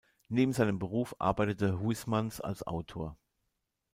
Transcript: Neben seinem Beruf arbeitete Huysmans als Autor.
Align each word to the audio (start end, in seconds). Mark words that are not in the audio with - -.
Neben 0.29 0.51
seinem 0.51 0.79
Beruf 0.79 1.15
arbeitete 1.19 1.79
Huysmans 1.79 2.41
als 2.41 2.65
Autor. 2.65 3.19